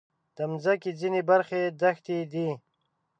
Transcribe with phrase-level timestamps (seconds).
[0.35, 2.49] د مځکې ځینې برخې دښتې دي.